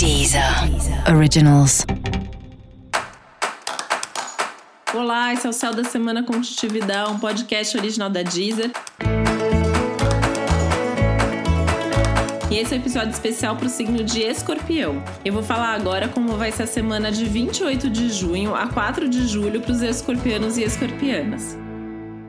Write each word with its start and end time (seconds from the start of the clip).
Deezer 0.00 0.42
Originals. 1.14 1.84
Olá, 4.94 5.34
esse 5.34 5.46
é 5.46 5.50
o 5.50 5.52
Céu 5.52 5.74
da 5.74 5.84
Semana 5.84 6.22
com 6.22 6.40
Titividade, 6.40 7.10
um 7.10 7.18
podcast 7.18 7.76
original 7.76 8.08
da 8.08 8.22
Deezer. 8.22 8.70
E 12.50 12.56
esse 12.56 12.72
é 12.72 12.78
o 12.78 12.78
um 12.78 12.82
episódio 12.82 13.10
especial 13.10 13.56
para 13.56 13.66
o 13.66 13.68
signo 13.68 14.02
de 14.02 14.22
Escorpião. 14.22 15.04
Eu 15.22 15.34
vou 15.34 15.42
falar 15.42 15.74
agora 15.74 16.08
como 16.08 16.34
vai 16.38 16.50
ser 16.50 16.62
a 16.62 16.66
semana 16.66 17.12
de 17.12 17.26
28 17.26 17.90
de 17.90 18.08
junho 18.08 18.54
a 18.54 18.68
4 18.68 19.06
de 19.06 19.28
julho 19.28 19.60
para 19.60 19.72
os 19.72 19.82
escorpianos 19.82 20.56
e 20.56 20.62
escorpianas. 20.62 21.58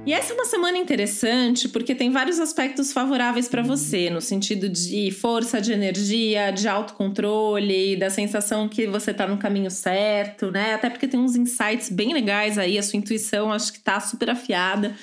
E 0.04 0.14
essa 0.14 0.34
é 0.34 0.36
uma 0.36 0.46
semana 0.46 0.80
interessante 0.80 1.70
porque 1.70 1.94
tem 1.94 2.10
vários 2.10 2.40
aspectos 2.40 2.92
favoráveis 2.92 3.48
para 3.48 3.62
você, 3.62 4.10
no 4.10 4.20
sentido 4.20 4.68
de 4.68 5.12
força, 5.12 5.62
de 5.62 5.72
energia, 5.72 6.50
de 6.50 6.68
autocontrole, 6.68 7.96
da 7.96 8.10
sensação 8.10 8.68
que 8.68 8.88
você 8.88 9.14
tá 9.14 9.28
no 9.28 9.38
caminho 9.38 9.70
certo, 9.70 10.50
né? 10.50 10.74
Até 10.74 10.90
porque 10.90 11.08
tem 11.08 11.20
uns 11.20 11.36
insights 11.36 11.90
bem 11.90 12.14
legais 12.14 12.58
aí, 12.58 12.80
a 12.80 12.84
sua 12.84 12.98
intuição 12.98 13.54
acho 13.54 13.72
que 13.72 13.80
tá 13.80 14.00
super 14.00 14.32
afiada. 14.32 14.96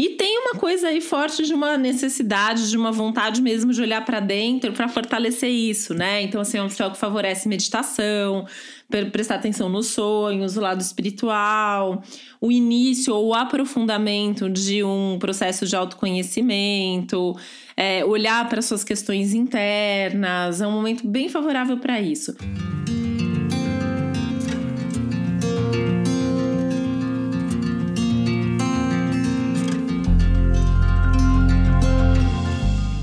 E 0.00 0.08
tem 0.08 0.38
uma 0.38 0.58
coisa 0.58 0.88
aí 0.88 0.98
forte 0.98 1.42
de 1.42 1.52
uma 1.52 1.76
necessidade, 1.76 2.70
de 2.70 2.76
uma 2.78 2.90
vontade 2.90 3.42
mesmo 3.42 3.70
de 3.70 3.82
olhar 3.82 4.02
para 4.02 4.18
dentro 4.18 4.72
para 4.72 4.88
fortalecer 4.88 5.50
isso, 5.50 5.92
né? 5.92 6.22
Então, 6.22 6.40
assim, 6.40 6.56
é 6.56 6.62
um 6.62 6.70
céu 6.70 6.90
que 6.90 6.96
favorece 6.96 7.46
meditação, 7.46 8.46
prestar 9.12 9.34
atenção 9.34 9.68
nos 9.68 9.88
sonhos, 9.88 10.56
o 10.56 10.60
lado 10.62 10.80
espiritual, 10.80 12.02
o 12.40 12.50
início 12.50 13.14
ou 13.14 13.26
o 13.26 13.34
aprofundamento 13.34 14.48
de 14.48 14.82
um 14.82 15.18
processo 15.20 15.66
de 15.66 15.76
autoconhecimento, 15.76 17.36
é, 17.76 18.02
olhar 18.02 18.48
para 18.48 18.62
suas 18.62 18.82
questões 18.82 19.34
internas. 19.34 20.62
É 20.62 20.66
um 20.66 20.72
momento 20.72 21.06
bem 21.06 21.28
favorável 21.28 21.76
para 21.76 22.00
isso. 22.00 22.34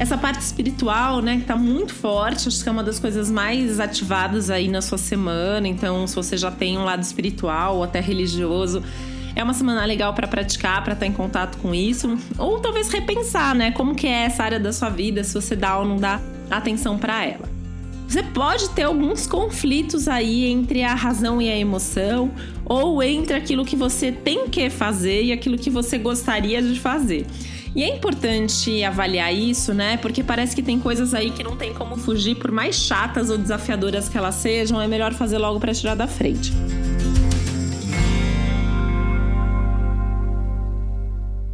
Essa 0.08 0.17
parte 0.17 0.39
espiritual, 0.39 1.22
né, 1.22 1.36
que 1.38 1.44
tá 1.44 1.58
muito 1.58 1.94
forte, 1.94 2.47
acho 2.47 2.63
que 2.63 2.69
é 2.69 2.72
uma 2.72 2.83
das 2.83 2.97
coisas 2.97 3.30
mais 3.30 3.77
ativadas 3.77 4.50
aí 4.50 4.69
na 4.69 4.81
sua 4.81 4.97
semana. 4.97 5.67
Então, 5.67 6.08
se 6.08 6.16
você 6.16 6.38
já 6.38 6.50
tem 6.50 6.77
um 6.77 6.86
lado 6.86 7.03
espiritual 7.03 7.75
ou 7.75 7.83
até 7.83 8.00
religioso, 8.00 8.81
é 9.35 9.44
uma 9.44 9.53
semana 9.53 9.83
legal 9.83 10.13
para 10.13 10.25
praticar, 10.25 10.81
para 10.81 10.94
estar 10.94 11.05
tá 11.05 11.11
em 11.11 11.11
contato 11.11 11.58
com 11.58 11.75
isso, 11.75 12.17
ou 12.38 12.58
talvez 12.61 12.88
repensar, 12.88 13.53
né, 13.53 13.72
como 13.72 13.94
que 13.94 14.08
é 14.08 14.23
essa 14.23 14.44
área 14.44 14.59
da 14.61 14.72
sua 14.72 14.89
vida, 14.89 15.25
se 15.25 15.33
você 15.33 15.58
dá 15.58 15.78
ou 15.78 15.83
não 15.83 15.97
dá 15.97 16.22
atenção 16.50 16.97
para 16.97 17.25
ela. 17.25 17.50
Você 18.08 18.23
pode 18.23 18.69
ter 18.69 18.83
alguns 18.83 19.28
conflitos 19.28 20.08
aí 20.08 20.45
entre 20.45 20.83
a 20.83 20.95
razão 20.95 21.41
e 21.41 21.50
a 21.50 21.58
emoção, 21.58 22.31
ou 22.63 23.03
entre 23.03 23.35
aquilo 23.35 23.66
que 23.66 23.75
você 23.75 24.09
tem 24.09 24.47
que 24.47 24.69
fazer 24.69 25.23
e 25.23 25.33
aquilo 25.33 25.58
que 25.58 25.69
você 25.69 25.97
gostaria 25.97 26.61
de 26.61 26.80
fazer. 26.80 27.28
E 27.78 27.83
é 27.83 27.95
importante 27.95 28.83
avaliar 28.83 29.31
isso, 29.31 29.72
né? 29.72 29.97
Porque 29.97 30.23
parece 30.23 30.56
que 30.56 30.64
tem 30.64 30.80
coisas 30.80 31.14
aí 31.14 31.30
que 31.30 31.44
não 31.44 31.56
tem 31.56 31.75
como 31.75 31.95
fugir, 31.95 32.34
por 32.34 32.52
mais 32.52 32.75
chatas 32.75 33.30
ou 33.30 33.38
desafiadoras 33.38 34.09
que 34.09 34.17
elas 34.17 34.34
sejam, 34.34 34.81
é 34.81 34.88
melhor 34.88 35.14
fazer 35.14 35.38
logo 35.38 35.59
para 35.59 35.72
tirar 35.75 35.94
da 35.94 36.08
frente. 36.08 36.52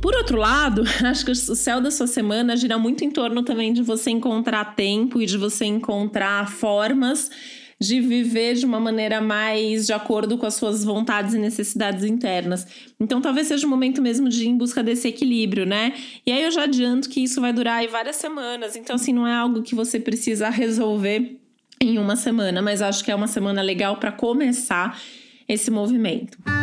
Por 0.02 0.16
outro 0.16 0.38
lado, 0.38 0.84
acho 1.04 1.26
que 1.26 1.32
o 1.32 1.36
céu 1.36 1.82
da 1.82 1.92
sua 1.92 2.08
semana 2.08 2.56
gira 2.56 2.78
muito 2.78 3.04
em 3.04 3.12
torno 3.12 3.44
também 3.44 3.74
de 3.74 3.82
você 3.82 4.10
encontrar 4.10 4.78
tempo 4.78 5.22
e 5.22 5.26
de 5.26 5.38
você 5.38 5.66
encontrar 5.66 6.50
formas 6.50 7.30
de 7.80 8.00
viver 8.00 8.56
de 8.56 8.66
uma 8.66 8.80
maneira 8.80 9.22
mais 9.22 9.86
de 9.86 9.94
acordo 9.94 10.38
com 10.38 10.46
as 10.46 10.56
suas 10.56 10.84
vontades 10.84 11.34
e 11.34 11.38
necessidades 11.38 12.04
internas. 12.04 12.66
Então, 13.00 13.22
talvez 13.22 13.48
seja 13.48 13.68
o 13.68 13.70
momento 13.70 14.02
mesmo 14.02 14.30
de 14.30 14.46
ir 14.46 14.50
em 14.50 14.58
busca 14.58 14.82
desse 14.82 15.08
equilíbrio, 15.08 15.66
né? 15.66 15.94
E 16.26 16.32
aí 16.32 16.44
eu 16.44 16.52
já 16.52 16.64
adianto 16.64 17.10
que 17.10 17.24
isso 17.24 17.42
vai 17.42 17.54
durar 17.54 17.80
aí 17.80 17.88
várias 17.88 18.16
semanas. 18.16 18.76
Então, 18.76 18.96
assim, 18.96 19.14
não 19.14 19.28
é 19.28 19.34
algo 19.34 19.62
que 19.62 19.76
você 19.76 20.00
precisa 20.00 20.50
resolver 20.50 21.40
em 21.82 21.98
uma 21.98 22.16
semana, 22.16 22.62
mas 22.62 22.82
acho 22.82 23.04
que 23.04 23.12
é 23.12 23.16
uma 23.16 23.28
semana 23.28 23.62
legal 23.62 23.98
para 23.98 24.12
começar 24.12 25.00
esse 25.48 25.70
movimento. 25.70 26.38
semana 26.46 26.63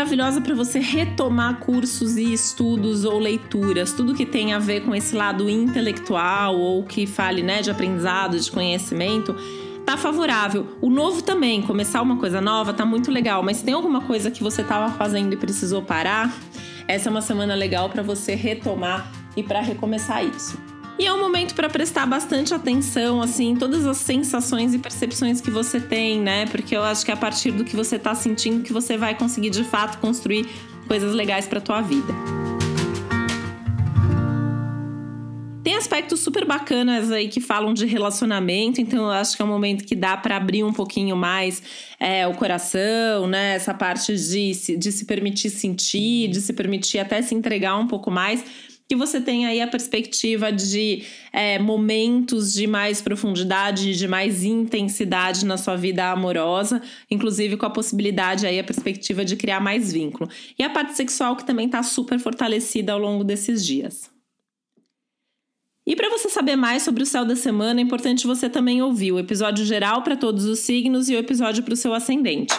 maravilhosa 0.00 0.40
para 0.40 0.54
você 0.54 0.78
retomar 0.78 1.58
cursos 1.58 2.16
e 2.16 2.32
estudos 2.32 3.04
ou 3.04 3.18
leituras, 3.18 3.92
tudo 3.92 4.14
que 4.14 4.24
tem 4.24 4.54
a 4.54 4.58
ver 4.58 4.80
com 4.80 4.94
esse 4.94 5.14
lado 5.14 5.46
intelectual 5.46 6.58
ou 6.58 6.82
que 6.84 7.06
fale, 7.06 7.42
né, 7.42 7.60
de 7.60 7.70
aprendizado, 7.70 8.40
de 8.40 8.50
conhecimento, 8.50 9.36
tá 9.84 9.98
favorável. 9.98 10.66
O 10.80 10.88
novo 10.88 11.20
também, 11.20 11.60
começar 11.60 12.00
uma 12.00 12.16
coisa 12.16 12.40
nova, 12.40 12.72
tá 12.72 12.86
muito 12.86 13.10
legal, 13.10 13.42
mas 13.42 13.60
tem 13.60 13.74
alguma 13.74 14.00
coisa 14.00 14.30
que 14.30 14.42
você 14.42 14.64
tava 14.64 14.90
fazendo 14.94 15.34
e 15.34 15.36
precisou 15.36 15.82
parar? 15.82 16.34
Essa 16.88 17.10
é 17.10 17.10
uma 17.10 17.20
semana 17.20 17.54
legal 17.54 17.90
para 17.90 18.02
você 18.02 18.34
retomar 18.34 19.12
e 19.36 19.42
para 19.42 19.60
recomeçar 19.60 20.24
isso. 20.24 20.69
E 21.00 21.06
é 21.06 21.12
um 21.14 21.18
momento 21.18 21.54
para 21.54 21.66
prestar 21.66 22.04
bastante 22.04 22.52
atenção, 22.52 23.22
assim, 23.22 23.56
todas 23.56 23.86
as 23.86 23.96
sensações 23.96 24.74
e 24.74 24.78
percepções 24.78 25.40
que 25.40 25.50
você 25.50 25.80
tem, 25.80 26.20
né? 26.20 26.44
Porque 26.44 26.76
eu 26.76 26.82
acho 26.82 27.06
que 27.06 27.10
é 27.10 27.14
a 27.14 27.16
partir 27.16 27.52
do 27.52 27.64
que 27.64 27.74
você 27.74 27.98
tá 27.98 28.14
sentindo 28.14 28.62
que 28.62 28.70
você 28.70 28.98
vai 28.98 29.16
conseguir 29.16 29.48
de 29.48 29.64
fato 29.64 29.96
construir 29.96 30.46
coisas 30.86 31.14
legais 31.14 31.48
para 31.48 31.58
tua 31.58 31.80
vida. 31.80 32.12
Tem 35.64 35.74
aspectos 35.74 36.20
super 36.20 36.44
bacanas 36.44 37.10
aí 37.10 37.28
que 37.28 37.40
falam 37.40 37.72
de 37.72 37.86
relacionamento, 37.86 38.82
então 38.82 39.04
eu 39.04 39.10
acho 39.10 39.34
que 39.34 39.40
é 39.40 39.44
um 39.46 39.48
momento 39.48 39.86
que 39.86 39.96
dá 39.96 40.18
para 40.18 40.36
abrir 40.36 40.64
um 40.64 40.72
pouquinho 40.72 41.16
mais 41.16 41.62
é, 41.98 42.26
o 42.26 42.34
coração, 42.34 43.26
né? 43.26 43.54
Essa 43.54 43.72
parte 43.72 44.14
de, 44.14 44.76
de 44.76 44.92
se 44.92 45.06
permitir 45.06 45.48
sentir, 45.48 46.28
de 46.28 46.42
se 46.42 46.52
permitir 46.52 46.98
até 46.98 47.22
se 47.22 47.34
entregar 47.34 47.78
um 47.78 47.86
pouco 47.86 48.10
mais 48.10 48.44
que 48.90 48.96
você 48.96 49.20
tem 49.20 49.46
aí 49.46 49.60
a 49.60 49.68
perspectiva 49.68 50.50
de 50.50 51.04
é, 51.32 51.60
momentos 51.60 52.52
de 52.52 52.66
mais 52.66 53.00
profundidade, 53.00 53.96
de 53.96 54.08
mais 54.08 54.42
intensidade 54.42 55.46
na 55.46 55.56
sua 55.56 55.76
vida 55.76 56.10
amorosa, 56.10 56.82
inclusive 57.08 57.56
com 57.56 57.64
a 57.64 57.70
possibilidade 57.70 58.48
aí, 58.48 58.58
a 58.58 58.64
perspectiva 58.64 59.24
de 59.24 59.36
criar 59.36 59.60
mais 59.60 59.92
vínculo. 59.92 60.28
E 60.58 60.64
a 60.64 60.68
parte 60.68 60.96
sexual 60.96 61.36
que 61.36 61.46
também 61.46 61.66
está 61.66 61.84
super 61.84 62.18
fortalecida 62.18 62.92
ao 62.92 62.98
longo 62.98 63.22
desses 63.22 63.64
dias. 63.64 64.10
E 65.86 65.94
para 65.94 66.10
você 66.10 66.28
saber 66.28 66.56
mais 66.56 66.82
sobre 66.82 67.04
o 67.04 67.06
céu 67.06 67.24
da 67.24 67.36
semana, 67.36 67.78
é 67.78 67.84
importante 67.84 68.26
você 68.26 68.50
também 68.50 68.82
ouvir 68.82 69.12
o 69.12 69.20
episódio 69.20 69.64
geral 69.64 70.02
para 70.02 70.16
todos 70.16 70.44
os 70.46 70.58
signos 70.58 71.08
e 71.08 71.14
o 71.14 71.18
episódio 71.18 71.62
para 71.62 71.74
o 71.74 71.76
seu 71.76 71.94
ascendente. 71.94 72.58